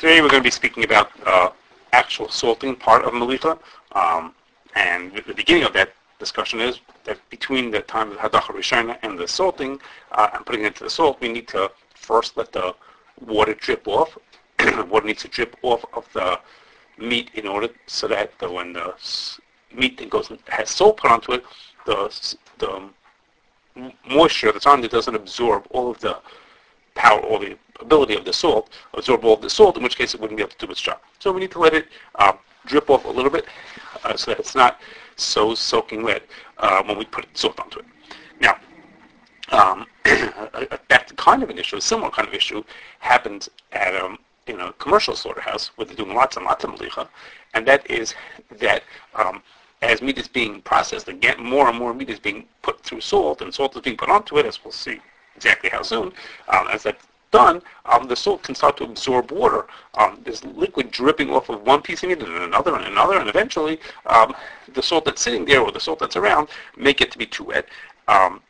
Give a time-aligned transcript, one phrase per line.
[0.00, 1.50] today we're going to be speaking about uh,
[1.92, 3.58] actual salting part of Malicha.
[3.92, 4.34] Um,
[4.74, 9.18] and the beginning of that discussion is that between the time of Hadacha Rishona and
[9.18, 9.78] the salting
[10.12, 12.74] uh, and putting it into the salt, we need to first let the
[13.26, 14.16] water drip off.
[14.88, 16.40] water needs to drip off of the
[16.96, 18.94] meat in order so that the, when the
[19.74, 21.44] meat that goes has salt put onto it,
[21.84, 22.88] the the
[24.08, 26.18] moisture that's on it doesn't absorb all of the
[26.94, 30.14] power or the ability of the salt, absorb all of the salt, in which case
[30.14, 30.98] it wouldn't be able to do its job.
[31.18, 32.32] So we need to let it uh,
[32.66, 33.46] drip off a little bit
[34.04, 34.80] uh, so that it's not
[35.16, 36.22] so soaking wet
[36.58, 37.86] uh, when we put salt onto it.
[38.40, 38.56] Now,
[39.50, 42.62] um, that kind of an issue, a similar kind of issue,
[43.00, 47.06] happens at um, in a commercial slaughterhouse where they're doing lots and lots of malicha,
[47.54, 48.14] and that is
[48.58, 48.82] that
[49.14, 49.42] um,
[49.82, 53.40] as meat is being processed, again, more and more meat is being put through salt,
[53.40, 55.00] and salt is being put onto it, as we'll see
[55.36, 56.12] exactly how soon.
[56.48, 59.66] Um, as that's done, um, the salt can start to absorb water.
[59.94, 63.28] Um, there's liquid dripping off of one piece of meat and another and another, and
[63.28, 64.34] eventually um,
[64.74, 67.44] the salt that's sitting there or the salt that's around may get to be too
[67.44, 67.66] wet.
[68.08, 68.40] Um,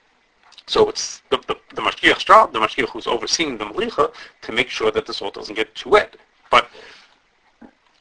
[0.67, 4.69] so it's the, the, the mashgiach's job, the mashgiach who's overseeing the malicha, to make
[4.69, 6.17] sure that the salt doesn't get too wet.
[6.50, 6.69] But,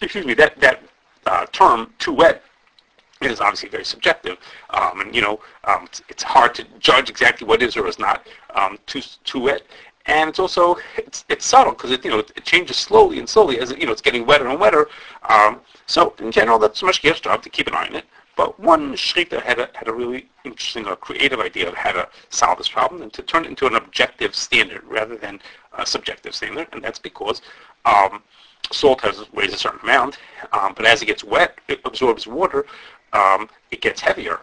[0.02, 0.84] excuse me, that, that
[1.26, 2.44] uh, term, too wet,
[3.22, 4.38] is obviously very subjective,
[4.70, 8.00] um, and you know um, it's, it's, hard to judge exactly what is or is
[8.00, 9.64] not um, too too wet.
[10.10, 13.60] And it's also it's, it's subtle because it you know it changes slowly and slowly
[13.60, 14.90] as it, you know it's getting wetter and wetter.
[15.30, 18.06] Um, so in general, that's Mashgiach's job to keep an eye on it.
[18.36, 22.10] But one shrita had a had a really interesting or creative idea of how to
[22.30, 25.40] solve this problem and to turn it into an objective standard rather than
[25.78, 27.44] a subjective standard, and that's because
[27.86, 28.24] um,
[28.72, 30.18] salt has weighs a certain amount,
[30.54, 32.66] um, but as it gets wet, it absorbs water,
[33.14, 34.40] um, it gets heavier.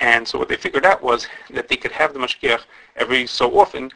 [0.00, 2.62] And so what they figured out was that they could have the mashgiach
[2.96, 3.90] every so often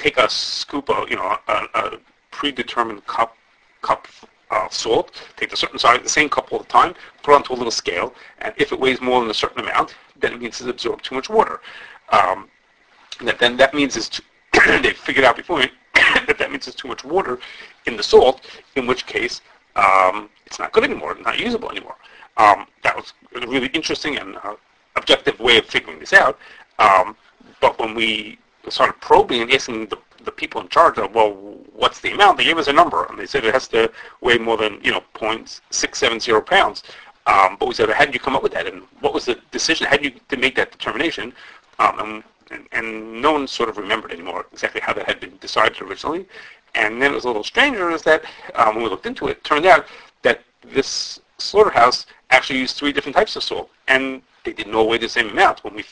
[0.00, 1.98] take a scoop of, you know, a, a
[2.30, 3.36] predetermined cup
[3.82, 7.32] cup of uh, salt, take a certain size, the same cup all the time, put
[7.32, 10.32] it onto a little scale, and if it weighs more than a certain amount, then
[10.32, 11.60] it means it's absorbed too much water.
[12.10, 12.48] Um,
[13.20, 14.22] that then that means it's too,
[14.82, 15.60] they figured out before
[15.94, 17.38] that that means it's too much water
[17.86, 19.40] in the salt, in which case
[19.76, 21.96] um, it's not good anymore, not usable anymore.
[22.36, 24.56] Um, that was a really interesting and uh,
[24.96, 26.38] objective way of figuring this out.
[26.78, 27.16] Um,
[27.60, 28.38] but when we
[28.68, 31.32] started probing and asking the, the people in charge of, well,
[31.72, 32.38] what's the amount?
[32.38, 33.90] They gave us a number, and they said it has to
[34.20, 36.82] weigh more than, you know, 0.670 pounds.
[37.26, 38.66] Um, but we said, how did you come up with that?
[38.66, 39.86] And what was the decision?
[39.86, 41.32] How did you to make that determination?
[41.78, 45.36] Um, and, and, and, no one sort of remembered anymore exactly how that had been
[45.38, 46.26] decided originally.
[46.74, 49.32] And then it was a little stranger is that um, when we looked into it,
[49.32, 49.86] it turned out
[50.22, 54.98] that this slaughterhouse actually used three different types of salt, and they didn't all weigh
[54.98, 55.64] the same amount.
[55.64, 55.84] When we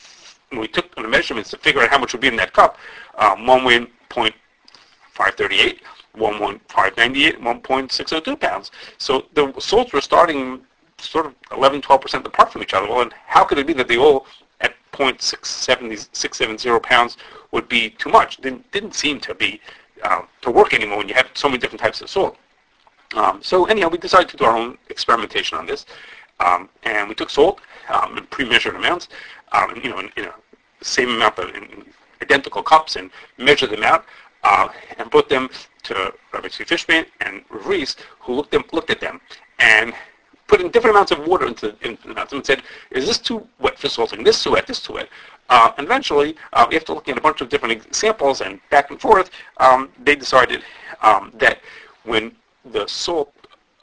[0.51, 2.77] we took the measurements to figure out how much would be in that cup,
[3.17, 5.79] um, one weighed 0.538,
[6.13, 8.71] one 598, 1.602 pounds.
[8.97, 10.61] So the salts were starting
[10.97, 12.87] sort of 11, 12% apart from each other.
[12.87, 14.25] Well, and how could it be that they all
[14.61, 17.17] at 0.670 pounds
[17.51, 18.37] would be too much?
[18.37, 19.61] Didn't, didn't seem to be
[20.03, 22.37] uh, to work anymore when you had so many different types of salt.
[23.15, 25.85] Um, so anyhow, we decided to do our own experimentation on this,
[26.39, 29.09] um, and we took salt um, in pre-measured amounts,
[29.51, 30.33] um, you know, in, in, a
[30.81, 31.51] same amount of
[32.21, 34.05] identical cups, and measured them out,
[34.43, 35.49] uh, and put them
[35.83, 39.19] to Rabbi Tzvi Fishman and Reese, who looked, them, looked at them,
[39.59, 39.93] and
[40.47, 43.77] put in different amounts of water into, into them and said, is this too wet
[43.77, 44.23] for salting?
[44.23, 45.09] This too wet, this too wet.
[45.49, 48.99] Uh, and eventually, uh, after looking at a bunch of different examples and back and
[48.99, 50.63] forth, um, they decided
[51.01, 51.59] um, that
[52.03, 52.35] when
[52.65, 53.33] the salt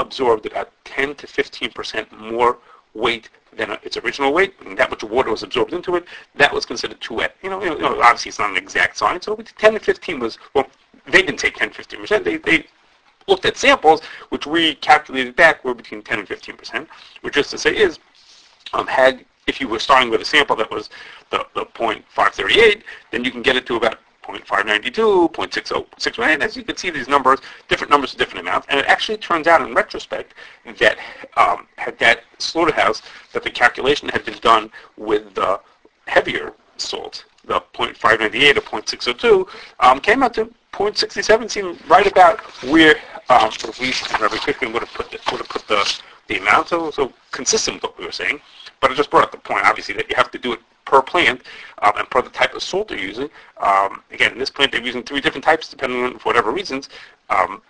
[0.01, 2.59] absorbed about 10 to 15 percent more
[2.95, 6.67] weight than its original weight, and that much water was absorbed into it, that was
[6.67, 7.37] considered too wet.
[7.43, 10.39] You know, you know obviously it's not an exact science, so 10 to 15 was,
[10.55, 10.67] well,
[11.07, 12.67] they didn't say 10 to 15 percent, they, they
[13.27, 16.89] looked at samples, which we calculated back were between 10 and 15 percent,
[17.23, 17.99] which just to say is,
[18.73, 20.91] um, had, if you were starting with a sample that was
[21.31, 26.65] the, the 0.538, then you can get it to about 0.592, 0.606, and as you
[26.65, 30.35] can see these numbers, different numbers different amounts, and it actually turns out in retrospect
[30.79, 30.99] that
[31.37, 33.03] um, had that slaughterhouse,
[33.33, 35.61] that the calculation had been done with the
[36.07, 39.49] heavier salt, the 0.598 or 0.602,
[39.81, 42.97] um, came out to 0.67, seemed right about where
[43.31, 43.51] um,
[43.81, 47.13] we, Rabbi Quickly would have put the, would have put the, the amount, so, so
[47.31, 48.41] consistent with what we were saying.
[48.81, 51.03] But I just brought up the point, obviously, that you have to do it per
[51.03, 51.43] plant
[51.83, 53.29] um, and per the type of salt they're using.
[53.59, 56.89] Um, again, in this plant they're using three different types depending on for whatever reasons.
[57.29, 57.61] Um,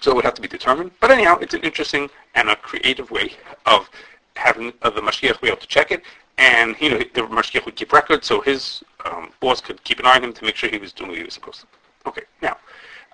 [0.00, 0.90] so it would have to be determined.
[1.00, 3.32] But anyhow, it's an interesting and a creative way
[3.66, 3.88] of
[4.34, 6.02] having uh, the mashgiach be able to check it.
[6.38, 10.06] And you know, the mashgiach would keep records, so his um, boss could keep an
[10.06, 11.66] eye on him to make sure he was doing what he was supposed to.
[12.06, 12.56] Okay, now,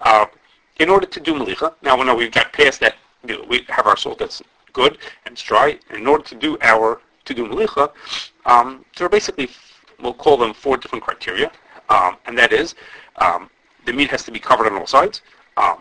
[0.03, 0.27] uh,
[0.79, 2.97] in order to do malicha, now we know we've got past that,
[3.27, 4.43] you know, we have our salt that's
[4.73, 5.79] good and it's dry.
[5.89, 7.91] And in order to do our to do malicha,
[8.47, 9.49] um, there are basically
[10.01, 11.51] we'll call them four different criteria,
[11.89, 12.75] um, and that is
[13.17, 13.51] um,
[13.87, 15.23] the meat has to be covered on all sides.
[15.57, 15.79] Um,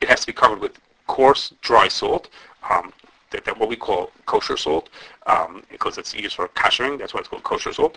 [0.00, 2.28] it has to be covered with coarse, dry salt.
[2.68, 2.92] Um,
[3.30, 4.90] that, that what we call kosher salt,
[5.70, 6.98] because it's used for koshering.
[6.98, 7.96] That's why it's called kosher salt.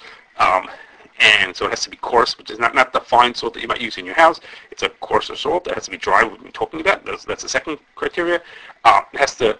[1.19, 3.61] And so it has to be coarse, which is not, not the fine salt that
[3.61, 4.41] you might use in your house.
[4.71, 5.67] It's a coarser salt.
[5.67, 6.23] It has to be dry.
[6.23, 7.05] We've been talking about.
[7.05, 8.41] That's, that's the second criteria.
[8.83, 9.57] Uh, it has to,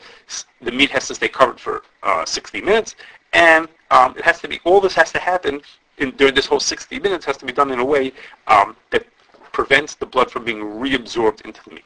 [0.62, 2.96] the meat has to stay covered for uh, 60 minutes,
[3.36, 4.60] and um, it has to be.
[4.64, 5.62] All this has to happen
[5.98, 8.14] in, during this whole 60 minutes has to be done in a way
[8.48, 9.06] um, that
[9.52, 11.86] prevents the blood from being reabsorbed into the meat.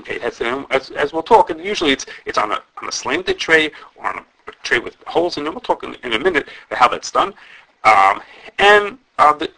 [0.00, 0.40] Okay, as,
[0.70, 4.06] as, as we'll talk, and usually it's it's on a on a slanted tray or
[4.06, 4.24] on a,
[4.62, 5.50] tray with holes in it.
[5.50, 7.34] We'll talk in, in a minute how that's done.
[7.84, 8.22] Um,
[8.58, 9.50] and uh, the,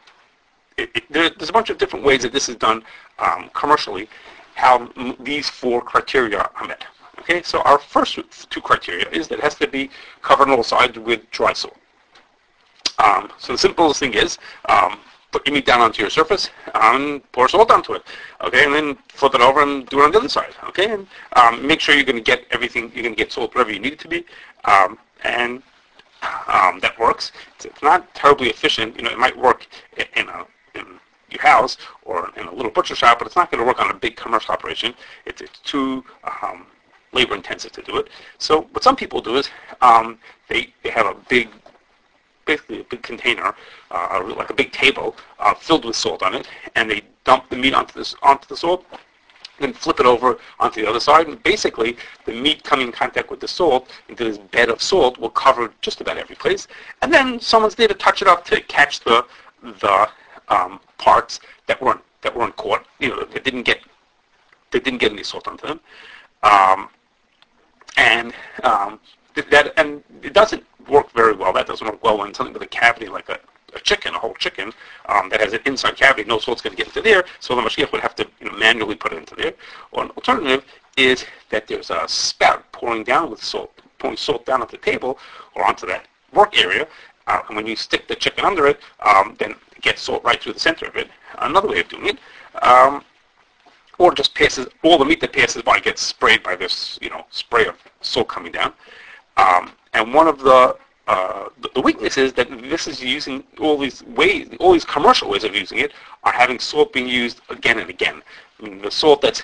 [0.76, 2.82] it, it, there, there's a bunch of different ways that this is done
[3.18, 4.08] um, commercially,
[4.54, 6.84] how m- these four criteria are met.
[7.20, 8.18] Okay, so our first
[8.50, 9.90] two criteria is that it has to be
[10.22, 11.76] covered on all sides with dry salt.
[12.98, 14.38] Um, so the simplest thing is,
[14.68, 14.98] um,
[15.32, 18.02] put your meat down onto your surface, and pour salt onto it,
[18.40, 21.06] okay, and then flip it over and do it on the other side, okay, and
[21.34, 23.80] um, make sure you're going to get everything, you're going to get salt wherever you
[23.80, 24.24] need it to be,
[24.64, 25.62] um, and
[26.46, 27.32] um, that works.
[27.56, 28.96] It's, it's, not terribly efficient.
[28.96, 29.66] You know, it might work
[29.96, 30.98] in, in a in
[31.30, 33.90] your house or in a little butcher shop, but it's not going to work on
[33.90, 34.94] a big commercial operation.
[35.26, 36.04] It's, it's too
[36.42, 36.66] um,
[37.14, 38.08] labor intensive to do it.
[38.38, 39.48] So what some people do is
[39.80, 40.18] um,
[40.48, 41.48] they they have a big
[42.44, 43.54] basically a big container,
[43.90, 47.56] uh, like a big table uh, filled with salt on it, and they dump the
[47.56, 48.84] meat onto this onto the salt,
[49.60, 51.96] then flip it over onto the other side, and basically
[52.26, 55.72] the meat coming in contact with the salt into this bed of salt will cover
[55.80, 56.66] just about every place,
[57.02, 59.24] and then someone's there to touch it up to catch the
[59.80, 60.08] the
[60.48, 63.80] um, parts that weren't that weren't caught, you know, that didn't get
[64.70, 65.80] they didn't get any salt onto them,
[66.42, 66.88] um,
[68.14, 68.32] and
[68.62, 69.00] um,
[69.50, 71.52] that and it doesn't work very well.
[71.52, 73.38] That doesn't work well when something with a cavity like a
[73.74, 74.72] a chicken, a whole chicken,
[75.06, 77.60] um, that has an inside cavity, no salt's going to get into there, so the
[77.60, 79.52] mashgiach would have to you know, manually put it into there.
[79.90, 80.64] Or an alternative
[80.96, 85.18] is that there's a spout pouring down with salt, pouring salt down at the table
[85.56, 86.86] or onto that work area,
[87.26, 90.40] uh, and when you stick the chicken under it, um, then it gets salt right
[90.40, 91.08] through the center of it.
[91.38, 92.18] Another way of doing it.
[92.62, 93.02] Um,
[93.98, 97.24] or just passes all the meat that passes by gets sprayed by this, you know,
[97.30, 98.72] spray of salt coming down.
[99.36, 100.76] Um, and one of the
[101.06, 105.44] uh, the, weakness is that this is using all these ways, all these commercial ways
[105.44, 105.92] of using it
[106.22, 108.22] are having salt being used again and again.
[108.58, 109.42] I mean, the salt that's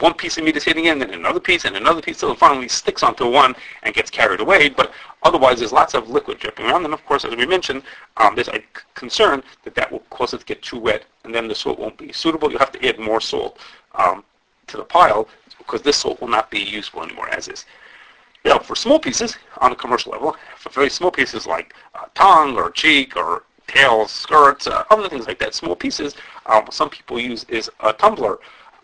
[0.00, 2.38] one piece of meat is hitting in, then another piece, and another piece, till it
[2.38, 4.68] finally sticks onto one and gets carried away.
[4.68, 4.92] But
[5.22, 6.84] otherwise, there's lots of liquid dripping around.
[6.84, 7.82] And of course, as we mentioned,
[8.16, 8.62] um, there's a
[8.94, 11.96] concern that that will cause it to get too wet, and then the salt won't
[11.96, 12.50] be suitable.
[12.50, 13.58] You'll have to add more salt
[13.94, 14.24] um,
[14.66, 17.64] to the pile because this salt will not be useful anymore as is.
[18.44, 22.56] Now, for small pieces on a commercial level, for very small pieces like uh, tongue
[22.56, 26.14] or cheek or tails, skirts, uh, other things like that, small pieces,
[26.46, 28.38] um, some people use is a tumbler.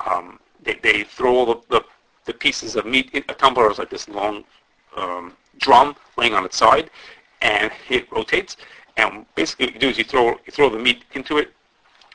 [0.07, 1.85] Um, they, they throw all the, the,
[2.25, 4.45] the, pieces of meat in a tumbler is like this long
[4.97, 6.91] um, drum laying on its side,
[7.43, 8.57] and it rotates.
[8.97, 11.53] And basically, what you do is you throw you throw the meat into it,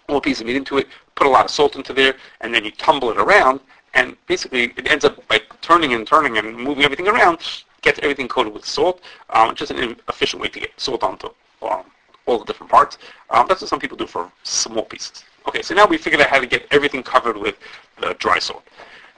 [0.08, 2.64] all piece of meat into it, put a lot of salt into there, and then
[2.66, 3.60] you tumble it around,
[3.94, 7.40] and basically it ends up by turning and turning and moving everything around,
[7.82, 9.02] gets everything coated with salt,
[9.32, 11.30] um, just an efficient way to get salt onto
[11.62, 11.84] um,
[12.26, 12.98] all the different parts.
[13.30, 15.24] Um, that's what some people do for small pieces.
[15.48, 17.58] Okay, so now we figured out how to get everything covered with
[18.02, 18.64] the dry salt.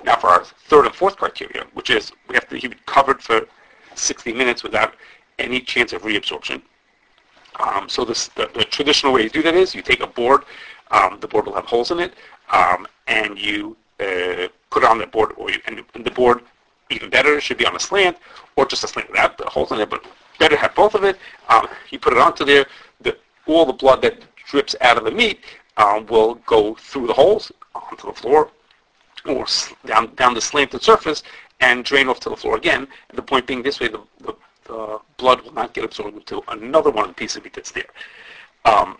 [0.04, 3.22] Now for our third and fourth criteria, which is we have to keep it covered
[3.22, 3.48] for
[3.96, 4.94] 60 minutes without
[5.40, 6.62] any chance of reabsorption.
[7.60, 10.44] Um, so this, the, the, traditional way to do that is you take a board,
[10.92, 12.14] um, the board will have holes in it,
[12.52, 16.42] um, and you uh, put it on the board, or you, and, the board,
[16.90, 18.18] even better, should be on a slant,
[18.56, 20.06] or just a slant without the holes in it, but
[20.40, 21.18] better have both of it.
[21.50, 22.66] Um, you put it onto there,
[23.02, 25.40] the, all the blood that drips out of the meat
[25.78, 28.50] um, will go through the holes onto the floor,
[29.26, 29.46] or
[29.86, 31.24] down, down the slanted surface,
[31.60, 32.88] and drain off to the floor again.
[33.14, 36.92] The point being, this way the, the, the blood will not get absorbed into another
[36.92, 37.90] one of the pieces of meat that's there.
[38.66, 38.98] Um,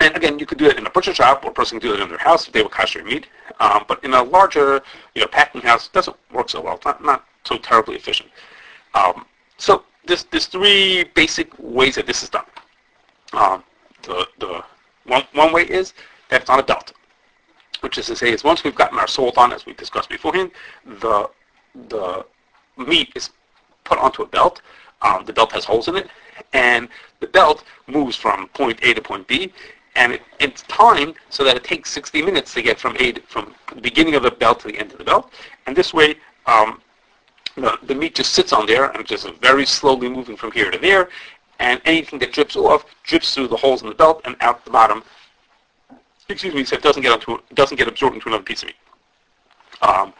[0.00, 1.94] and again, you could do it in a butcher shop, or a person can do
[1.94, 3.26] it in their house if they will kosher meat.
[3.60, 4.82] Um, but in a larger,
[5.14, 6.76] you know, packing house, it doesn't work so well.
[6.76, 8.28] It's not, not so terribly efficient.
[8.94, 9.24] Um,
[9.58, 12.44] so there's, there's three basic ways that this is done.
[13.32, 13.64] Um,
[14.02, 14.64] the, the
[15.06, 15.94] one, one way is
[16.28, 16.92] that it's on a belt,
[17.80, 20.50] which is to say is once we've gotten our salt on, as we discussed beforehand,
[20.84, 21.30] the,
[21.88, 22.26] the
[22.76, 23.30] meat is
[23.84, 24.62] put onto a belt.
[25.02, 26.08] Um, the belt has holes in it,
[26.52, 26.88] and
[27.20, 29.52] the belt moves from point A to point B,
[29.96, 33.54] and it, it's timed so that it takes 60 minutes to get from a from
[33.74, 35.32] the beginning of the belt to the end of the belt,
[35.66, 36.80] and this way um,
[37.56, 40.78] the, the meat just sits on there and just very slowly moving from here to
[40.78, 41.08] there,
[41.58, 44.70] and anything that drips off drips through the holes in the belt and out the
[44.70, 45.02] bottom.
[46.28, 48.76] Excuse me, so it doesn't get onto doesn't get absorbed into another piece of meat.
[49.82, 50.12] Um,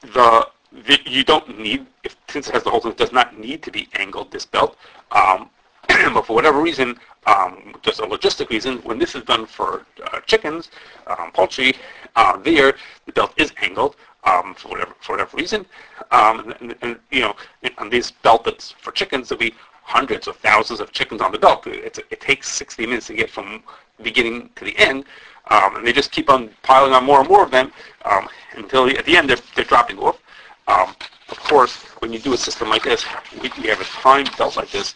[0.00, 0.48] the,
[0.86, 3.70] the, you don't need if since it has the holes it does not need to
[3.70, 4.76] be angled this belt.
[5.12, 5.48] Um,
[6.14, 10.20] but for whatever reason, um, just a logistic reason, when this is done for uh,
[10.20, 10.70] chickens,
[11.06, 11.74] um, poultry,
[12.16, 12.74] uh, there
[13.06, 15.66] the belt is angled um, for whatever for whatever reason,
[16.10, 17.34] um, and, and, you know
[17.78, 21.38] on this belt that's for chickens there'll be hundreds of thousands of chickens on the
[21.38, 21.66] belt.
[21.66, 23.62] It, it takes 60 minutes to get from
[24.02, 25.04] beginning to the end,
[25.48, 27.70] um, and they just keep on piling on more and more of them
[28.04, 30.18] um, until at the end they're, they're dropping off.
[30.66, 33.04] Of course, when you do a system like this,
[33.40, 34.94] we have a timed belt like this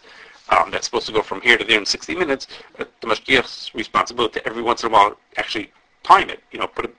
[0.49, 2.47] um, that's supposed to go from here to there in 60 minutes.
[2.77, 5.71] Uh, the mashgiach's responsibility to every once in a while actually
[6.03, 6.41] time it.
[6.51, 6.91] You know, put a,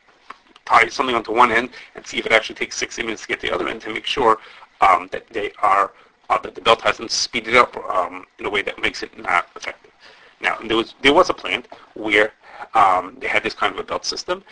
[0.64, 3.40] tie something onto one end and see if it actually takes 60 minutes to get
[3.40, 4.38] to the other end to make sure
[4.80, 5.92] um, that they are
[6.30, 9.48] uh, that the belt hasn't speeded up um, in a way that makes it not
[9.56, 9.90] effective.
[10.40, 12.32] Now, there was there was a plant where
[12.74, 14.44] um, they had this kind of a belt system,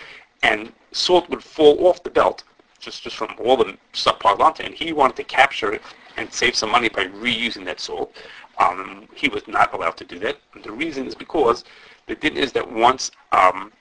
[0.42, 2.42] and salt would fall off the belt
[2.80, 4.66] just just from all the stuff piled onto it.
[4.66, 5.82] And he wanted to capture it
[6.16, 8.14] and save some money by reusing that salt.
[8.58, 10.38] Um, he was not allowed to do that.
[10.54, 11.64] And the reason is because
[12.06, 13.72] the din is that once um,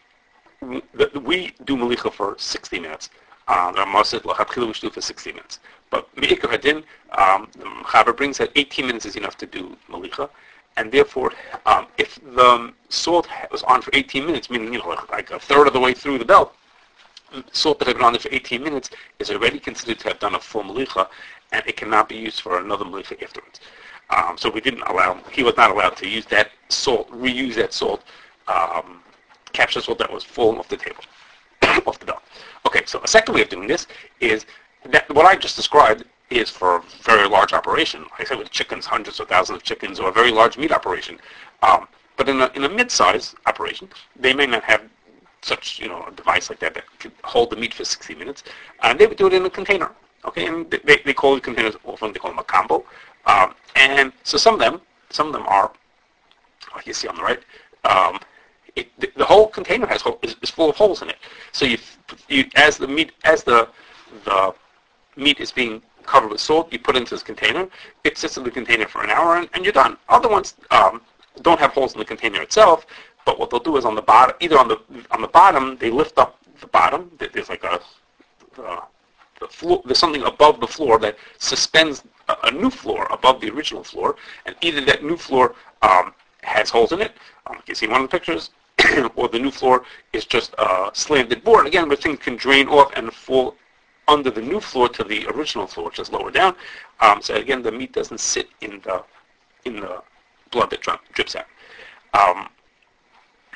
[0.62, 3.10] we do malicha for 60 minutes,
[3.48, 5.60] uh, the Ramasit Lachatchila we do for 60 minutes.
[5.90, 6.84] But Me'ikar Hadin,
[7.18, 10.30] um, the Chaber brings that 18 minutes is enough to do malicha,
[10.76, 11.32] and therefore,
[11.66, 15.68] um, if the salt was on for 18 minutes, meaning you know like a third
[15.68, 16.54] of the way through the belt,
[17.52, 20.36] salt that had been on there for 18 minutes is already considered to have done
[20.36, 21.08] a full malicha,
[21.52, 23.60] and it cannot be used for another malicha afterwards.
[24.10, 27.74] Um, so we didn't allow, he was not allowed to use that salt, reuse that
[27.74, 28.04] salt,
[28.48, 29.02] um,
[29.54, 31.04] capture salt that was falling off the table,
[31.86, 32.24] off the belt.
[32.66, 33.88] Okay, so a second way of doing this
[34.20, 34.46] is
[34.90, 38.02] that what I just described is for a very large operation.
[38.12, 40.72] Like I said, with chickens, hundreds or thousands of chickens, or a very large meat
[40.72, 41.20] operation.
[41.62, 44.82] Um, but in a, in a mid-size operation, they may not have
[45.42, 48.44] such, you know, a device like that that could hold the meat for 60 minutes,
[48.84, 49.92] and they would do it in a container.
[50.26, 52.84] Okay, and they, they call the containers often they call them a combo.
[53.28, 55.72] Um, and so some of them, some of them are,
[56.76, 57.40] like you see on the right,
[57.84, 58.20] um,
[58.76, 61.18] it, the, the, whole container has is, is, full of holes in it.
[61.52, 61.78] So you,
[62.30, 63.70] you as the meat as the
[64.24, 64.54] the
[65.16, 67.68] meat is being covered with salt, you put it into this container.
[68.04, 69.98] It sits in the container for an hour, and, and you're done.
[70.10, 71.02] Other ones um,
[71.42, 72.86] don't have holes in the container itself,
[73.26, 74.80] but what they'll do is on the bottom, either on the
[75.12, 77.12] on the bottom, they lift up the bottom.
[77.20, 77.82] There's like a
[79.40, 82.04] the floor, there's something above the floor that suspends
[82.44, 84.16] a, new floor above the original floor,
[84.46, 87.14] and either that new floor um, has holes in it,
[87.46, 88.52] um, you can see one of the pictures,
[89.16, 91.68] or the new floor is just a slanted board.
[91.68, 93.56] Again, where things can drain off and fall
[94.08, 96.56] under the new floor to the original floor, which is lower down.
[97.02, 99.04] Um, so again, the meat doesn't sit in the
[99.66, 100.02] in the
[100.52, 100.82] blood that
[101.14, 101.46] drips out.
[102.14, 102.48] Um,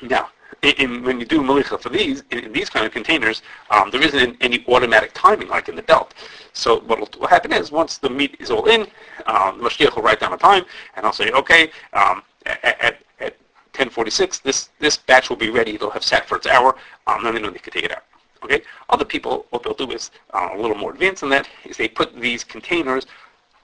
[0.02, 0.28] now,
[0.62, 3.90] in, in, when you do malicha for these, in, in these kind of containers, um,
[3.90, 6.14] there isn't any automatic timing like in the belt.
[6.52, 8.82] So what will happen is once the meat is all in,
[9.26, 10.64] um, the mashgiach will write down a time,
[10.96, 13.36] and I'll say, okay, um, at, at, at
[13.72, 15.74] 10:46, this this batch will be ready.
[15.74, 18.04] It'll have sat for its hour, um, then they know they can take it out.
[18.44, 18.62] Okay.
[18.88, 21.48] Other people, what they'll do is uh, a little more advanced than that.
[21.64, 23.06] Is they put these containers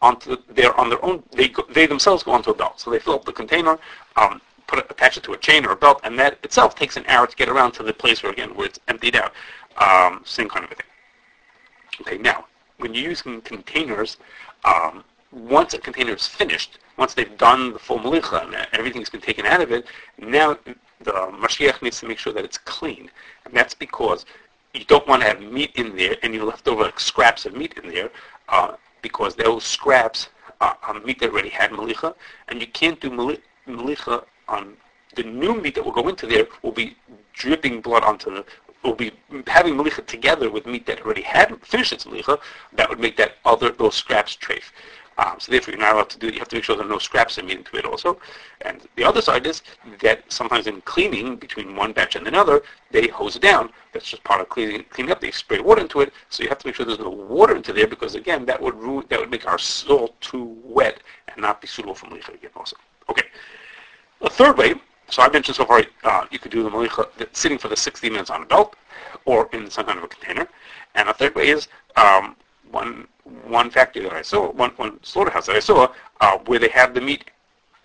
[0.01, 1.23] onto their on their own.
[1.33, 2.81] They go, they themselves go onto a belt.
[2.81, 3.79] So they fill up the container,
[4.17, 6.97] um, put it, attach it to a chain or a belt, and that itself takes
[6.97, 9.33] an hour to get around to the place where again where it's emptied out.
[9.79, 10.87] Um, same kind of a thing.
[12.03, 12.19] Okay.
[12.19, 12.47] Now,
[12.77, 14.19] when you're using containers,
[14.65, 19.21] um, once a container is finished, once they've done the full malicha and everything's been
[19.21, 19.87] taken out of it,
[20.19, 20.57] now
[21.01, 23.11] the mashgiach needs to make sure that it's clean,
[23.45, 24.25] and that's because
[24.75, 27.75] you don't want to have meat in there, and you any leftover scraps of meat
[27.83, 28.11] in there,
[28.49, 30.29] uh, because those scraps
[30.61, 32.15] are on meat that already had malicha,
[32.49, 33.11] and you can't do
[33.67, 34.77] malicha on
[35.15, 36.97] the new meat that will go into there will be
[37.33, 38.45] dripping blood onto the
[38.85, 39.13] will be
[39.47, 42.39] having malicha together with meat that already had finished its malicha,
[42.73, 44.71] that would make that other those scraps trafe.
[45.19, 46.29] Um, so therefore, you're not allowed to do.
[46.29, 46.35] It.
[46.35, 48.21] You have to make sure there are no scraps in into it also.
[48.61, 49.63] And the other side is
[50.01, 52.63] that sometimes in cleaning between one batch and another,
[52.93, 53.71] they hose it down.
[53.93, 55.21] That's just part of cleaning cleaning up.
[55.21, 57.73] They spray water into it, so you have to make sure there's no water into
[57.73, 61.61] there because again, that would ruin, that would make our salt too wet and not
[61.61, 62.77] be suitable for malicha again also.
[63.09, 63.25] Okay.
[64.21, 64.75] The third way.
[65.11, 68.11] So I mentioned so far, uh, you could do the malicha sitting for the 60
[68.11, 68.77] minutes on a belt
[69.25, 70.47] or in some kind of a container.
[70.95, 72.37] And a third way is um,
[72.71, 73.07] one
[73.47, 76.95] one factory that I saw, one, one slaughterhouse that I saw, uh, where they have
[76.95, 77.31] the meat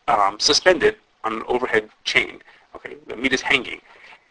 [0.08, 2.42] um, suspended on an overhead chain.
[2.76, 3.82] Okay, the meat is hanging,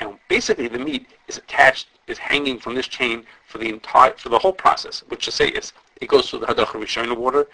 [0.01, 4.31] and basically the meat is attached, is hanging from this chain for the entire, for
[4.31, 7.47] the whole process, which to say is, it goes through the Hadacha Rishona water,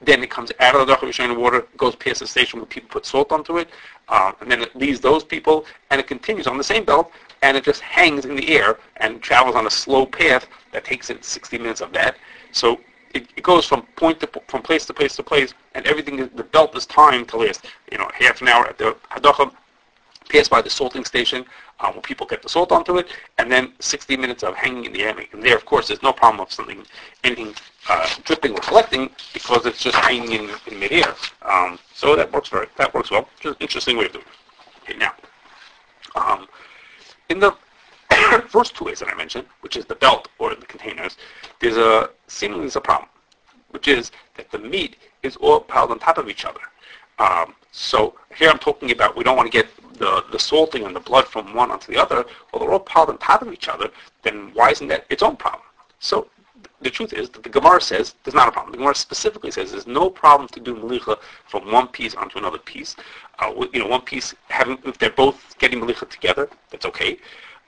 [0.00, 2.88] then it comes out of the Hadacha Rishona water, goes past the station where people
[2.90, 3.68] put salt onto it,
[4.08, 7.10] um, and then it leaves those people, and it continues on the same belt,
[7.42, 11.10] and it just hangs in the air and travels on a slow path that takes
[11.10, 12.16] it 60 minutes of that.
[12.52, 12.80] So
[13.14, 16.44] it, it goes from point to from place to place to place, and everything the
[16.44, 17.66] belt is timed to last.
[17.90, 19.52] You know, half an hour at the hadacha,
[20.28, 21.44] pass by the salting station
[21.80, 24.92] um, where people get the salt onto it, and then 60 minutes of hanging in
[24.92, 25.14] the air.
[25.32, 26.84] And there, of course, there's no problem of something,
[27.24, 27.54] anything
[27.88, 31.14] uh, dripping or collecting because it's just hanging in, in midair.
[31.42, 33.28] Um, so that works very, that works well.
[33.40, 34.90] Just interesting way of doing it.
[34.90, 35.12] Okay, now,
[36.14, 36.46] um,
[37.28, 37.56] in the
[38.48, 41.16] first two ways that I mentioned, which is the belt or the containers,
[41.60, 43.08] there's a seemingly there's a problem,
[43.70, 46.60] which is that the meat is all piled on top of each other.
[47.18, 50.94] Um, so here I'm talking about we don't want to get the, the salting and
[50.94, 52.24] the blood from one onto the other.
[52.52, 53.90] Well, they're all piled on top of each other.
[54.22, 55.64] Then why isn't that its own problem?
[55.98, 56.28] So
[56.82, 58.70] the truth is that the Gemara says there's not a problem.
[58.70, 62.58] The Gemara specifically says there's no problem to do melicha from one piece onto another
[62.58, 62.94] piece.
[63.40, 67.18] Uh, you know, one piece having if they're both getting melicha together, that's okay.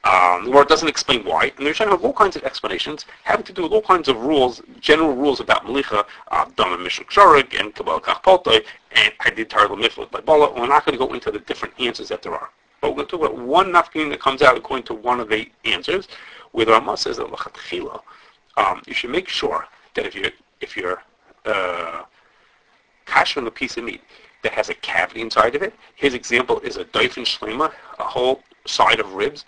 [0.07, 3.45] Um, the Gemara doesn't explain why, and trying to have all kinds of explanations having
[3.45, 7.07] to do with all kinds of rules, general rules about Melicha, uh, Dam and Mishuk
[7.07, 10.53] Shorik, and Kabbalah Kachpoltoi, and I did Targum Miflet by Bala.
[10.53, 12.51] We're not going to go into the different answers that there are.
[12.81, 15.29] But we're going to talk about one nafkin that comes out according to one of
[15.29, 16.07] the answers,
[16.53, 18.01] where the Ramah says that
[18.57, 21.03] um, you should make sure that if you're, if you're
[21.47, 22.05] uh,
[23.17, 24.03] a piece of meat
[24.45, 28.41] that has a cavity inside of it, his example is a doifin shlema, a whole
[28.67, 29.45] side of ribs,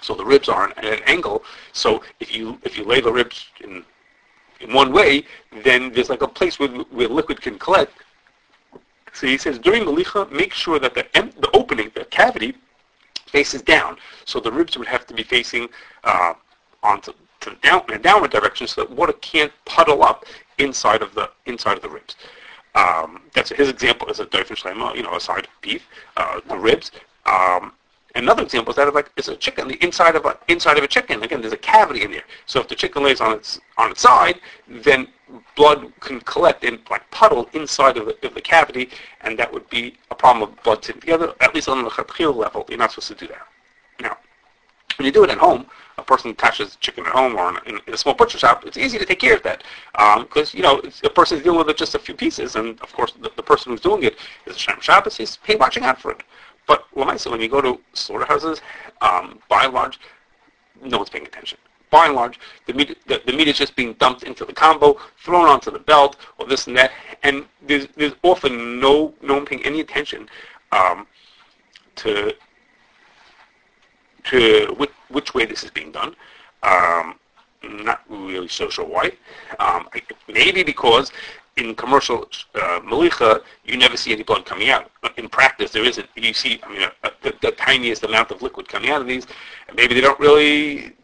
[0.00, 1.44] so the ribs are at an angle.
[1.72, 3.84] So if you if you lay the ribs in
[4.60, 5.24] in one way,
[5.64, 7.92] then there's like a place where, where liquid can collect.
[9.12, 12.54] So he says during the licha, make sure that the the opening, the cavity,
[13.26, 13.96] faces down.
[14.24, 15.68] So the ribs would have to be facing
[16.04, 16.34] uh,
[16.82, 20.26] onto to the down in a downward direction, so that water can't puddle up
[20.58, 22.16] inside of the inside of the ribs.
[22.74, 26.56] Um, that's his example is a dofen you know, a side of beef, uh, the
[26.56, 26.92] ribs.
[27.26, 27.72] Um,
[28.14, 30.84] Another example is that of like it's a chicken, the inside of a inside of
[30.84, 31.22] a chicken.
[31.22, 32.24] Again, there's a cavity in there.
[32.46, 35.08] So if the chicken lays on its on its side, then
[35.54, 39.68] blood can collect in like puddle inside of the, of the cavity, and that would
[39.70, 41.34] be a problem of blood sitting together.
[41.40, 43.46] At least on the chatchil level, you're not supposed to do that.
[44.00, 44.16] Now,
[44.96, 45.66] when you do it at home,
[46.00, 48.98] a person catches chicken at home or in, in, a small butcher shop, it's easy
[48.98, 51.98] to take care of that because um, you know a person's dealing with just a
[51.98, 55.16] few pieces, and of course the, the person who's doing it is a Shem Shabbos.
[55.16, 56.22] He's hey, watching out for it.
[56.70, 58.60] But when I say when you go to slaughterhouses,
[59.00, 59.98] um, by and large,
[60.80, 61.58] no one's paying attention.
[61.90, 64.96] By and large, the meat, the, the meat is just being dumped into the combo,
[65.18, 66.92] thrown onto the belt, or this and that,
[67.24, 70.28] and there's, there's often no, no one paying any attention
[70.70, 71.08] um,
[71.96, 72.32] to
[74.22, 76.14] to which, which, way this is being done.
[76.62, 77.18] Um,
[77.64, 79.10] not really so sure why.
[79.58, 79.88] Um,
[80.28, 81.10] maybe because
[81.60, 84.90] in commercial uh, malicha, you never see any blood coming out.
[85.16, 86.08] In practice, there isn't.
[86.16, 89.26] You see, I mean, a, the, the, tiniest amount of liquid coming out of these,
[89.68, 90.96] and maybe they don't really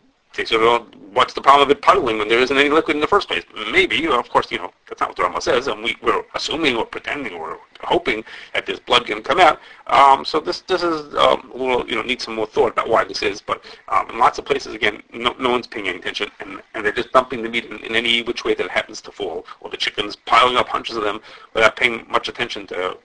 [0.44, 3.06] sort of what's the problem of it puddling when there isn't any liquid in the
[3.06, 3.42] first place?
[3.70, 6.76] Maybe, of course, you know, that's not what the Rama says, and we, we're assuming
[6.76, 8.22] or pretending or hoping
[8.52, 9.58] that there's blood to come out.
[9.86, 12.88] Um, so this this is um, a little, you know, needs some more thought about
[12.88, 13.40] why this is.
[13.40, 16.84] But um, in lots of places, again, no, no one's paying any attention, and, and
[16.84, 19.46] they're just dumping the meat in, in any which way that it happens to fall,
[19.60, 21.20] or the chickens piling up hunches of them
[21.54, 22.98] without paying much attention to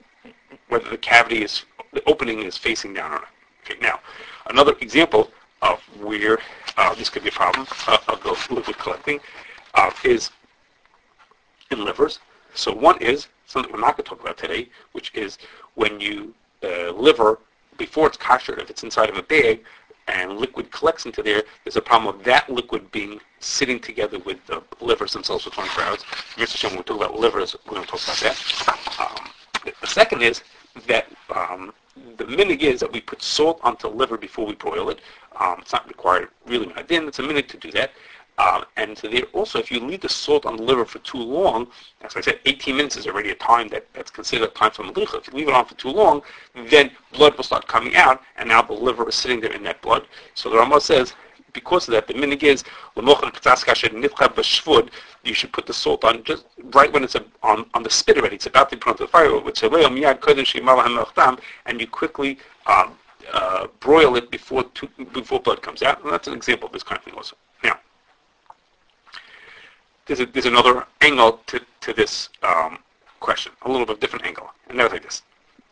[0.68, 3.28] whether the cavity is, the opening is facing down or not.
[3.64, 4.00] Okay, now,
[4.50, 5.30] another example
[5.62, 6.38] of where
[6.76, 9.20] uh, this could be a problem uh, of the liquid collecting
[9.74, 10.30] uh, is
[11.70, 12.18] in livers.
[12.54, 15.38] So one is something we're not going to talk about today, which is
[15.74, 17.38] when you uh, liver
[17.78, 19.64] before it's kosher, if it's inside of a bag
[20.08, 24.44] and liquid collects into there, there's a problem of that liquid being sitting together with
[24.46, 26.02] the livers themselves for 24 hours.
[26.36, 26.64] Mr.
[26.64, 29.00] When we talk about livers, we're going to talk about that.
[29.00, 30.42] Um, the second is
[30.86, 31.72] that um,
[32.16, 35.00] the minhag is that we put salt onto liver before we broil it.
[35.40, 37.92] Um, it's not required really then It's a minute to do that.
[38.38, 41.18] Um, and so there also, if you leave the salt on the liver for too
[41.18, 41.68] long,
[42.02, 44.84] as I said, 18 minutes is already a time that, that's considered a time for
[44.84, 45.18] malicha.
[45.18, 46.22] If you leave it on for too long,
[46.70, 49.82] then blood will start coming out, and now the liver is sitting there in that
[49.82, 50.06] blood.
[50.34, 51.12] So the Rama says,
[51.52, 52.64] because of that, the minhag is
[55.24, 58.16] you should put the salt on just right when it's a, on, on the spit
[58.16, 58.36] already.
[58.36, 59.30] It's about to be put onto the fire.
[61.66, 62.94] And you quickly um,
[63.32, 64.64] uh, broil it before
[65.12, 66.02] before blood comes out.
[66.04, 67.36] That's an example of this kind of thing also.
[67.64, 67.78] Now,
[70.06, 72.78] there's, a, there's another angle to, to this um,
[73.20, 74.50] question, a little bit different angle.
[74.68, 75.22] And that's like this.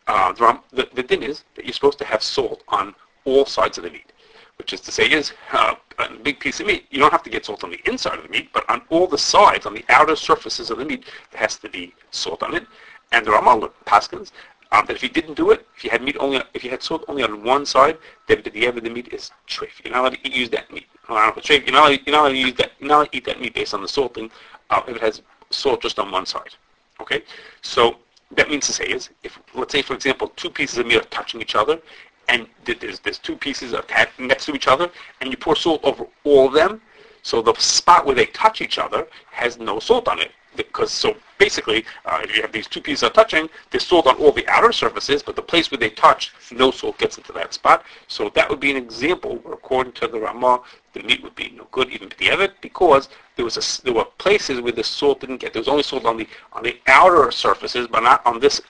[0.07, 3.85] uh, the, the thing is that you're supposed to have salt on all sides of
[3.85, 4.13] the meat,
[4.59, 6.87] which is to say is uh, a big piece of meat.
[6.91, 9.07] You don't have to get salt on the inside of the meat, but on all
[9.07, 12.55] the sides, on the outer surfaces of the meat, there has to be salt on
[12.55, 12.67] it.
[13.13, 14.31] And the Ramal Paskins
[14.73, 16.83] um, that if you didn't do it, if you had meat only, if you had
[16.83, 19.85] salt only on one side, then the end of the meat is treif.
[19.85, 20.87] You're not allowed to use that meat.
[21.09, 22.73] You're not allowed to, allowed, you're not allowed to use that.
[22.79, 24.31] You're not allowed to eat that meat based on the salting
[24.71, 26.55] uh, if it has salt just on one side.
[27.01, 27.23] Okay,
[27.63, 27.97] so
[28.33, 31.05] that means to say is if let's say for example two pieces of meat are
[31.05, 31.81] touching each other,
[32.29, 34.89] and there's there's two pieces attached next to each other,
[35.21, 36.81] and you pour salt over all of them,
[37.23, 41.17] so the spot where they touch each other has no salt on it because so
[41.39, 44.47] basically, uh, if you have these two pieces are touching, they're sold on all the
[44.49, 47.85] outer surfaces, but the place where they touch, no salt gets into that spot.
[48.09, 50.61] So that would be an example where, according to the Ramah,
[50.93, 54.61] the meat would be no good even b'diavad because there was a, there were places
[54.61, 55.53] where the salt didn't get.
[55.53, 58.61] There was only salt on the on the outer surfaces, but not on this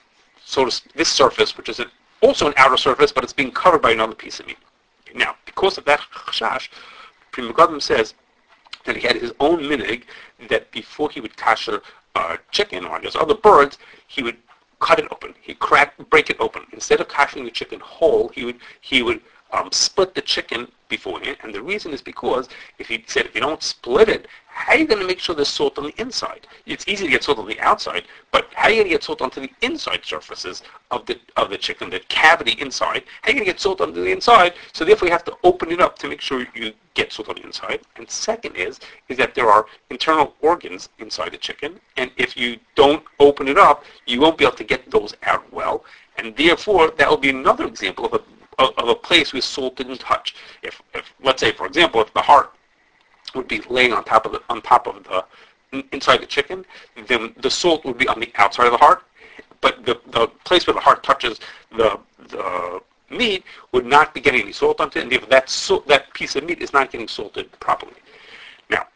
[0.44, 1.90] sort of this surface, which is an,
[2.20, 4.58] also an outer surface, but it's being covered by another piece of meat.
[5.14, 6.68] Now, because of that chashash,
[7.32, 8.14] Pri Megadim says
[8.84, 10.04] that he had his own minhag
[10.48, 11.82] that before he would kasher
[12.14, 14.36] uh, chicken or his other birds, he would
[14.80, 15.34] cut it open.
[15.42, 16.62] He'd crack, break it open.
[16.72, 19.20] Instead of kashering the chicken whole, he would he would
[19.52, 21.38] um, split the chicken beforehand.
[21.42, 24.78] And the reason is because if he said if you don't split it, how are
[24.78, 26.46] you going to make sure there's salt on the inside?
[26.66, 29.04] It's easy to get salt on the outside, but how are you going to get
[29.04, 33.04] salt onto the inside surfaces of the of the chicken, the cavity inside?
[33.22, 34.54] How are you going to get salt onto the inside?
[34.72, 37.36] So therefore you have to open it up to make sure you get salt on
[37.36, 37.80] the inside.
[37.96, 42.58] And second is is that there are internal organs inside the chicken, and if you
[42.74, 45.84] don't open it up, you won't be able to get those out well.
[46.18, 48.20] And therefore, that will be another example of a
[48.60, 50.34] of a place where salt didn't touch.
[50.62, 52.52] If, if let's say, for example, if the heart
[53.34, 55.24] would be laying on top of the on top of the
[55.92, 56.64] inside the chicken,
[57.06, 59.02] then the salt would be on the outside of the heart,
[59.60, 61.40] but the, the place where the heart touches
[61.76, 65.82] the the meat would not be getting any salt onto it, and if that so,
[65.86, 67.92] that piece of meat is not getting salted properly.
[68.68, 68.86] Now,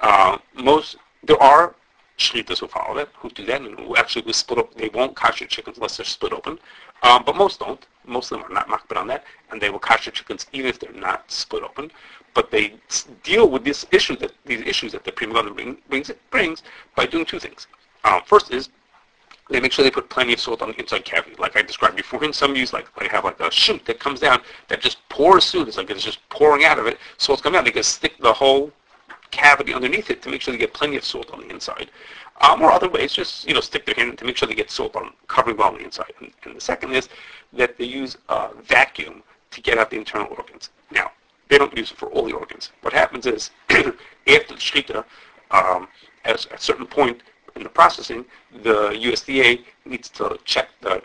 [0.00, 1.74] uh, most there are
[2.18, 4.74] shlitas who follow that, who do that, and who actually will split up.
[4.74, 6.58] They won't kasher chickens unless they're split open,
[7.02, 7.84] um, but most don't.
[8.04, 10.78] Most of them are not makpid on that, and they will kasher chickens even if
[10.78, 11.90] they're not split open.
[12.34, 12.74] But they
[13.22, 16.62] deal with this issue that these issues that the Pri Megadim bring, brings brings
[16.94, 17.66] by doing two things.
[18.04, 18.70] Um, first is
[19.50, 21.96] they make sure they put plenty of salt on the inside cavity, like I described
[21.96, 22.22] before.
[22.22, 25.50] And some use like they have like a chute that comes down that just pours
[25.50, 25.62] through.
[25.62, 26.98] It's like it's just pouring out of it.
[27.18, 27.64] Salt's coming out.
[27.64, 28.72] They can stick the whole
[29.30, 31.90] cavity underneath it to make sure they get plenty of salt on the inside.
[32.42, 34.70] Um, or other ways, just you know, stick their hand to make sure they get
[34.70, 36.12] salt on covering well on the inside.
[36.20, 37.08] And, and the second is
[37.52, 40.70] that they use a vacuum to get out the internal organs.
[40.90, 41.10] Now,
[41.48, 42.70] they don't use it for all the organs.
[42.80, 43.94] What happens is, after
[44.26, 45.04] the shechita,
[45.50, 45.88] um,
[46.24, 47.22] at a certain point
[47.56, 48.24] in the processing,
[48.62, 51.02] the USDA needs to check the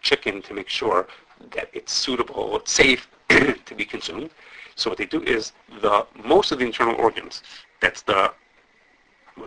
[0.00, 1.06] chicken to make sure
[1.52, 4.30] that it's suitable, it's safe to be consumed.
[4.74, 7.42] So what they do is the most of the internal organs,
[7.80, 8.32] that's the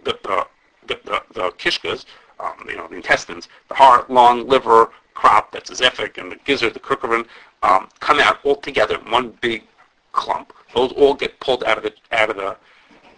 [0.04, 0.48] the the,
[0.88, 2.06] the, the, kishkas,
[2.40, 6.36] um, you know, the intestines, the heart, lung, liver, crop, that's the zephic, and the
[6.44, 7.26] gizzard, the kurkumin,
[7.64, 9.64] um, come out all together in one big
[10.12, 10.54] clump.
[10.74, 12.58] Those all get pulled out of the out of the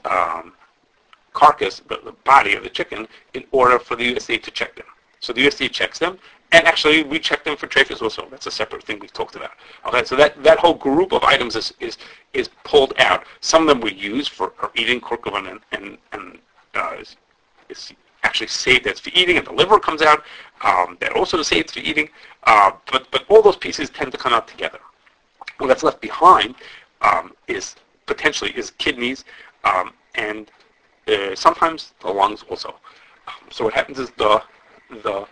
[0.10, 0.54] um,
[1.34, 4.86] carcass, the, the body of the chicken, in order for the USDA to check them.
[5.20, 6.20] So the USDA checks them,
[6.52, 8.28] and actually, we check them for trephis also.
[8.32, 9.52] That's a separate thing we've talked about.
[9.86, 11.98] Okay, so that, that whole group of items is, is,
[12.34, 13.26] is pulled out.
[13.42, 16.40] Some of them we use for, eating, kurkumin, and, and, and
[16.74, 16.96] uh,
[17.70, 20.24] is, actually saved as for eating, and the liver comes out.
[20.62, 22.10] Um, that also is saved for eating.
[22.44, 24.80] Uh, but, but all those pieces tend to come out together.
[25.60, 26.56] What that's left behind
[27.02, 27.76] um, is
[28.06, 29.24] potentially is kidneys
[29.64, 30.52] um, and
[31.08, 32.76] uh, sometimes the lungs also.
[33.28, 34.42] Um, so what happens is the
[35.04, 35.26] the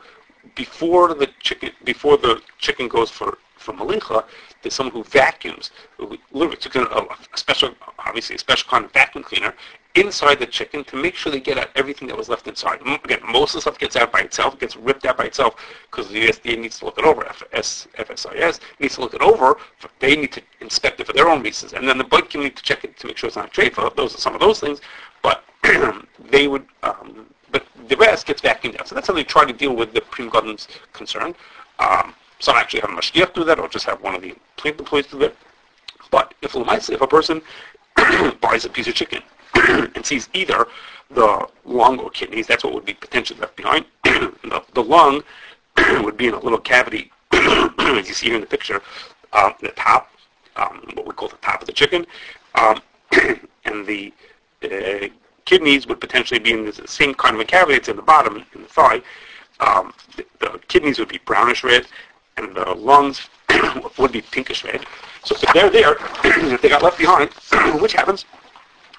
[0.55, 4.23] before the chicken before the chicken goes for for malicha,
[4.61, 8.91] there's someone who vacuums, who literally took a, a special, obviously a special kind of
[8.91, 9.53] vacuum cleaner
[9.95, 12.81] inside the chicken to make sure they get out everything that was left inside.
[12.81, 15.55] Again, most of the stuff gets out by itself, gets ripped out by itself
[15.89, 17.25] because the USDA needs to look it over.
[17.25, 19.57] FS, FSIS needs to look it over.
[19.99, 22.55] They need to inspect it for their own reasons, and then the blood can need
[22.55, 23.95] to check it to make sure it's not a treifa.
[23.95, 24.81] Those are some of those things,
[25.21, 25.43] but
[26.29, 28.87] they would um, but the rest gets vacuumed out.
[28.87, 31.33] So that's how they try to deal with the Pri Megadim's concern.
[31.79, 34.77] Um, some actually have a mashgiach do that, or just have one of the plant
[34.79, 35.35] employees do that.
[36.11, 37.41] But if if a person
[38.41, 39.23] buys a piece of chicken
[39.55, 40.67] and sees either
[41.11, 43.85] the lung or kidneys, that's what would be potentially left behind.
[44.03, 45.23] the, the, lung
[46.03, 48.81] would be in a little cavity, as you see here in the picture,
[49.33, 50.09] uh, the top,
[50.55, 52.05] um, what we call the top of the chicken,
[52.55, 52.81] um,
[53.65, 54.13] and the
[54.63, 55.07] uh,
[55.45, 57.75] kidneys would potentially be in the same kind of a cavity.
[57.75, 59.01] It's in the bottom, in the thigh.
[59.59, 61.85] Um, the, the, kidneys would be brownish red,
[62.37, 63.29] and the lungs
[63.97, 64.85] would be pinkish red.
[65.23, 67.29] So if they're there, if they got left behind,
[67.81, 68.25] which happens,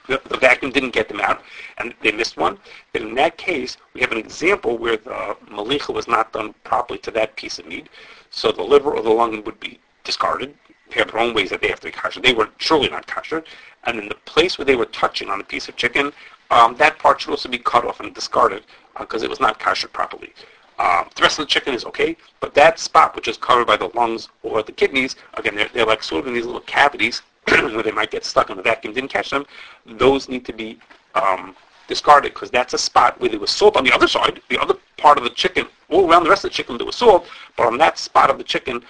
[0.06, 1.42] the, vacuum didn't get them out,
[1.78, 2.58] and they missed one,
[2.92, 6.98] then in that case, we have an example where the malicha was not done properly
[7.00, 7.88] to that piece of meat,
[8.30, 10.54] so the liver or the lung would be discarded.
[10.90, 12.20] They have their own ways that they have to be kosher.
[12.20, 13.42] They were surely not kosher.
[13.84, 16.12] And in the place where they were touching on a piece of chicken,
[16.50, 18.62] um, that part should also be cut off and discarded
[18.98, 20.32] because uh, it was not kosher properly.
[20.78, 23.76] Um, the rest of the chicken is okay, but that spot, which is covered by
[23.76, 27.22] the lungs or the kidneys, again, they're, they're like sort of in these little cavities
[27.74, 29.46] where they might get stuck in the vacuum, didn't catch them.
[29.84, 30.78] Those need to be
[31.14, 31.54] um,
[31.88, 34.74] discarded because that's a spot where there was salt on the other side, the other
[34.96, 37.66] part of the chicken, all around the rest of the chicken there was salt, but
[37.66, 38.82] on that spot of the chicken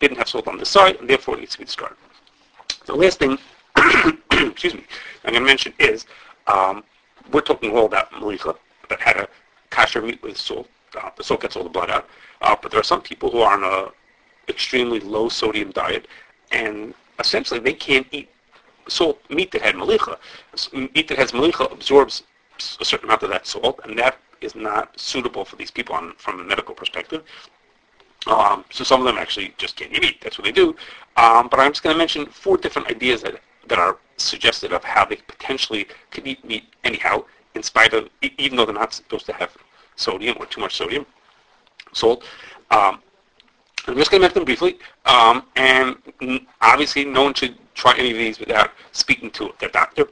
[0.00, 1.96] didn't have salt on the side, and therefore it needs to be discarded.
[2.86, 3.38] The last thing,
[4.32, 4.84] excuse me,
[5.24, 6.06] I'm going to mention is
[6.46, 6.84] um,
[7.32, 8.56] we're talking all about malicha
[8.88, 9.28] that had a
[9.70, 10.68] kosher meat with salt.
[11.00, 12.08] Uh, the salt gets all the blood out.
[12.42, 13.90] Uh, but there are some people who are on a
[14.50, 16.06] extremely low sodium diet,
[16.52, 18.28] and essentially they can't eat
[18.88, 20.18] salt meat that had malicha.
[20.72, 22.24] Meat that has malicha absorbs
[22.80, 26.14] a certain amount of that salt, and that is not suitable for these people on,
[26.18, 27.24] from a medical perspective.
[28.26, 30.20] Um, so some of them actually just can't eat meat.
[30.22, 30.74] That's what they do.
[31.16, 34.84] Um, but I'm just going to mention four different ideas that, that are suggested of
[34.84, 37.24] how they potentially could eat meat anyhow,
[37.54, 39.56] in spite of, even though they're not supposed to have
[39.96, 41.06] sodium or too much sodium,
[41.92, 42.24] salt.
[42.70, 43.02] Um,
[43.86, 44.78] I'm just going to mention them briefly.
[45.04, 45.96] Um, and
[46.60, 50.08] obviously, no one should try any of these without speaking to their doctor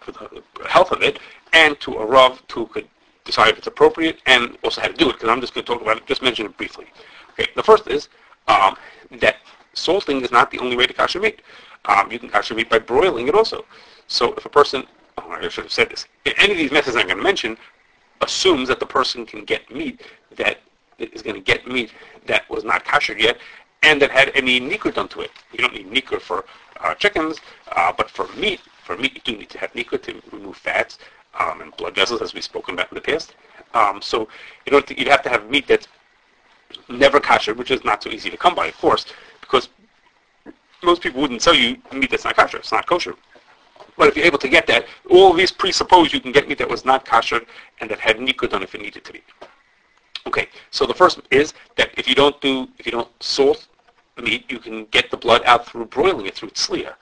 [0.00, 1.18] for the health of it,
[1.52, 2.88] and to a Rav who could
[3.24, 5.72] decide if it's appropriate and also how to do it, because I'm just going to
[5.72, 6.86] talk about it, just mention it briefly.
[7.32, 8.08] Okay, the first is
[8.48, 8.76] um,
[9.18, 9.36] that
[9.72, 11.40] salting is not the only way to kosher meat.
[11.86, 13.64] Um, you can kosher meat by broiling it also.
[14.06, 14.84] So if a person,
[15.18, 17.56] oh, I should have said this, any of these methods I'm going to mention
[18.20, 20.02] assumes that the person can get meat
[20.36, 20.60] that
[20.98, 21.92] is going to get meat
[22.26, 23.38] that was not kosher yet
[23.84, 25.30] and that had any done to it.
[25.52, 26.44] You don't need nikur for
[26.80, 27.40] uh, chickens,
[27.72, 30.98] uh, but for meat, for meat you do need to have nikur to remove fats
[31.38, 33.34] um, and blood vessels, as we've spoken about in the past.
[33.74, 34.28] Um, so
[34.64, 35.88] you know you'd have to have meat that's
[36.88, 39.06] never kosher, which is not so easy to come by, of course,
[39.40, 39.68] because
[40.82, 42.58] most people wouldn't sell you meat that's not kosher.
[42.58, 43.14] It's not kosher.
[43.96, 46.68] But if you're able to get that, all these presuppose you can get meat that
[46.68, 47.42] was not kosher
[47.80, 49.22] and that had nikur on if it needed to be.
[50.26, 53.66] Okay, so the first is that if you don't do, if you don't salt
[54.16, 56.94] the meat, you can get the blood out through broiling it through tzliya.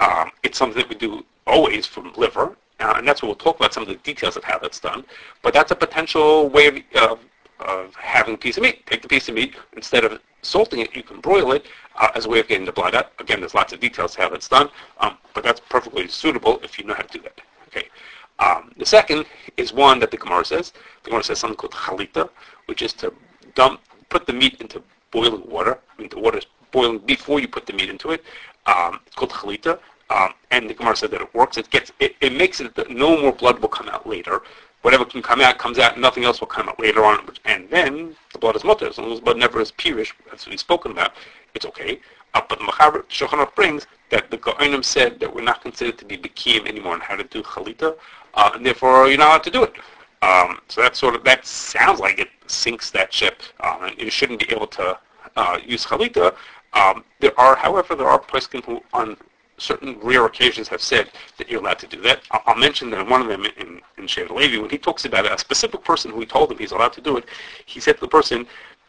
[0.00, 3.56] Um, it's something that we do always from liver, uh, and that's what we'll talk
[3.56, 5.04] about some of the details of how that's done.
[5.42, 7.20] But that's a potential way of,
[7.60, 8.84] of having a piece of meat.
[8.86, 12.26] Take the piece of meat, instead of salting it, you can broil it uh, as
[12.26, 13.12] a way of getting the blood out.
[13.18, 16.84] Again, there's lots of details how that's done, um, but that's perfectly suitable if you
[16.84, 17.40] know how to do that.
[17.68, 17.88] Okay.
[18.38, 20.72] Um, the second is one that the Gemara says.
[21.02, 22.28] The Gemara says something called chalita,
[22.66, 23.12] which is to
[23.54, 25.78] dump, put the meat into boiling water.
[25.96, 28.24] I mean, the water is boiling before you put the meat into it.
[28.66, 29.78] Um, it's called chalita.
[30.10, 31.56] Um, and the Gemara said that it works.
[31.56, 34.42] It gets, it, it makes it that no more blood will come out later.
[34.82, 35.98] Whatever can come out comes out.
[35.98, 37.26] Nothing else will come out later on.
[37.46, 38.86] And then the blood is mutter.
[38.86, 41.12] As long as blood never is pirish, what he's spoken about.
[41.54, 42.00] It's okay.
[42.34, 46.16] Uh, but the Machaber brings that the Gaonim said that we're not considered to be
[46.16, 47.96] bekim anymore on how to do chalita,
[48.34, 49.74] uh, and therefore you're not allowed to do it.
[50.22, 54.10] Um, so that sort of that sounds like it sinks that ship, um, and you
[54.10, 54.98] shouldn't be able to
[55.36, 56.34] uh, use chalita.
[56.72, 59.16] Um, there are, however, there are poskim who on
[59.58, 62.22] certain rare occasions have said that you're allowed to do that.
[62.32, 65.30] I'll, I'll mention that one of them in, in Shevet Levi, when he talks about
[65.30, 67.26] a specific person who told him he's allowed to do it,
[67.66, 68.46] he said to the person,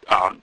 [0.08, 0.42] um,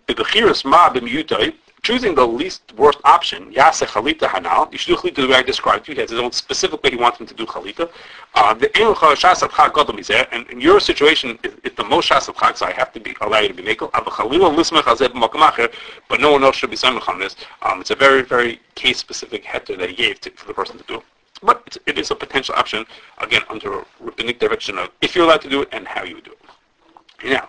[1.83, 5.43] choosing the least worst option, Yasa Chalita Hanal, you should do Chalita the way I
[5.43, 5.97] described to you.
[5.97, 7.91] He has his own specific way he wants him to do Chalita.
[8.35, 12.93] Uh, the Mizeh, and in your situation, it's the most Shas Chag, so I have
[12.93, 13.91] to be allow you to be Mekel.
[16.09, 17.35] But no one else should be Samech on this.
[17.63, 20.85] Um, it's a very, very case-specific heter that he gave to, for the person to
[20.85, 21.03] do.
[21.43, 22.87] But it's, it is a potential option,
[23.19, 26.15] again, under a rabbinic direction of if you're allowed to do it and how you
[26.15, 27.29] would do it.
[27.29, 27.49] Now,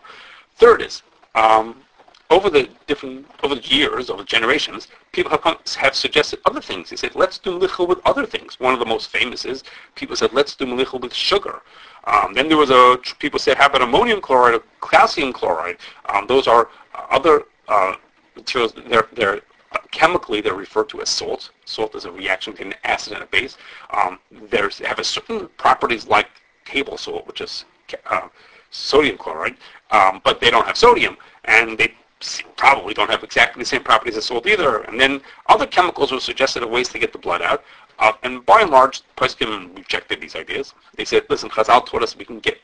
[0.58, 1.04] third is,
[1.36, 1.83] um,
[2.34, 5.44] over the different over the years, over generations, people have
[5.76, 6.90] have suggested other things.
[6.90, 8.60] They said, let's do melichel with other things.
[8.60, 9.64] One of the most famous is
[9.96, 11.62] people said, let's do melichel with sugar.
[12.06, 15.78] Um, then there was a people said, how about ammonium chloride or calcium chloride?
[16.12, 16.70] Um, those are
[17.18, 17.94] other uh,
[18.36, 18.74] materials.
[18.88, 19.42] They're they're
[19.72, 21.52] uh, chemically they're referred to as salt.
[21.66, 23.58] Salt is a reaction between an acid and a base.
[23.92, 24.20] Um,
[24.50, 26.30] they have a certain properties like
[26.66, 27.66] table salt, which is
[28.08, 28.28] uh,
[28.72, 29.56] sodium chloride,
[29.92, 31.16] um, but they don't have sodium,
[31.46, 31.94] and they
[32.58, 34.82] probably don't have exactly the same properties as salt either.
[34.84, 37.64] And then other chemicals were suggested as ways to get the blood out.
[38.00, 40.74] Uh, and by and large, Poskim rejected these ideas.
[40.96, 42.60] They said, listen, Chazal taught us we can get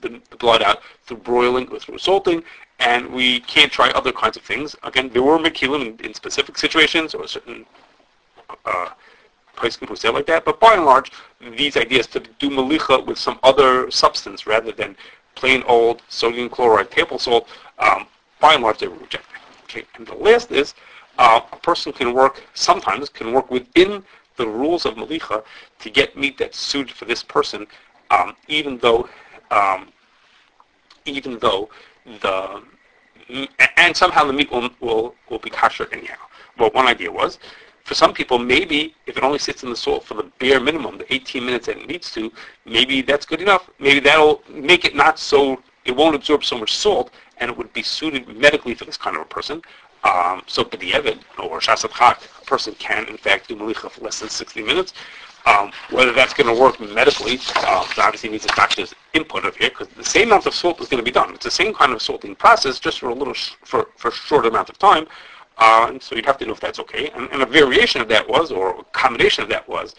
[0.00, 2.42] the, the, blood out through broiling or through salting,
[2.78, 4.76] and we can't try other kinds of things.
[4.82, 7.66] Again, there were mekilim in, in specific situations or certain
[8.64, 8.90] uh,
[9.56, 11.10] places who say like that, but by and large,
[11.56, 14.96] these ideas to do malicha with some other substance rather than
[15.34, 17.48] plain old sodium chloride table salt,
[17.78, 18.06] um,
[18.40, 19.40] by and large, they were rejected.
[19.64, 20.74] Okay, and the last is
[21.18, 24.02] uh, a person can work sometimes can work within
[24.36, 25.42] the rules of malicha
[25.80, 27.66] to get meat that's suited for this person,
[28.10, 29.08] um, even though
[29.50, 29.88] um,
[31.04, 31.68] even though
[32.20, 32.62] the
[33.76, 36.16] and somehow the meat will will, will be kosher anyhow.
[36.56, 37.38] Well, one idea was
[37.88, 40.98] for some people, maybe if it only sits in the salt for the bare minimum,
[40.98, 42.30] the 18 minutes that it needs to,
[42.66, 43.70] maybe that's good enough.
[43.78, 47.72] Maybe that'll make it not so, it won't absorb so much salt, and it would
[47.72, 49.62] be suited medically for this kind of a person.
[50.04, 54.20] Um, so B'di'evid, or Shasat Chak, a person can in fact do Malicha for less
[54.20, 54.92] than 60 minutes.
[55.46, 59.70] Um, whether that's going to work medically, uh, obviously needs a doctor's input of here,
[59.70, 61.32] because the same amount of salt is going to be done.
[61.32, 64.12] It's the same kind of salting process, just for a little, sh- for, for a
[64.12, 65.06] short amount of time.
[65.56, 67.08] Uh, so you'd have to know if that's okay.
[67.10, 69.94] And, and, a variation of that was, or a combination of that was,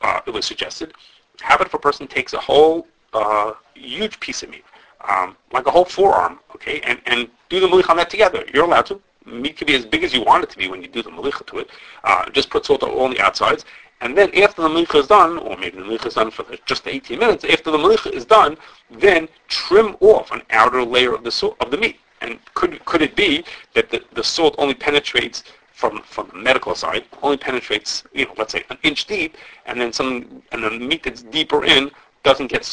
[0.00, 0.92] uh, it was suggested,
[1.40, 4.64] have it if a person takes a whole uh, huge piece of meat,
[5.06, 8.44] um, like a whole forearm, okay, and, and do the malich on that together.
[8.52, 9.00] You're allowed to.
[9.24, 11.10] Meat can be as big as you want it to be when you do the
[11.10, 11.70] malich to it.
[12.04, 13.64] Uh, just put salt on the outsides.
[14.00, 16.58] And then after the malich is done, or maybe the malich is done for the,
[16.66, 18.56] just 18 minutes, after the malich is done,
[18.90, 21.98] then trim off an outer layer of the, so- of the meat.
[22.20, 26.74] And could could it be that the, the salt only penetrates from from the medical
[26.74, 30.70] side, only penetrates, you know, let's say an inch deep, and then some and the
[30.70, 31.90] meat that's deeper in
[32.28, 32.64] doesn't get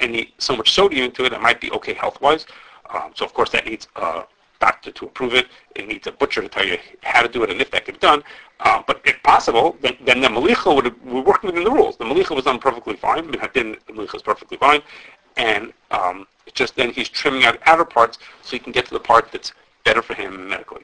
[0.00, 1.32] any so much sodium into it.
[1.34, 2.46] It might be okay health wise.
[2.88, 4.24] Um, so of course that needs a
[4.58, 5.48] doctor to approve it.
[5.76, 7.94] It needs a butcher to tell you how to do it and if that can
[7.94, 8.24] be done.
[8.60, 11.98] Uh, but if possible, then, then the malicha would we're working within the rules.
[11.98, 13.30] The malicha was done perfectly fine.
[13.30, 14.80] The malicha is perfectly fine,
[15.36, 19.00] and um, just then he's trimming out outer parts so he can get to the
[19.00, 19.52] part that's
[19.84, 20.82] better for him medically.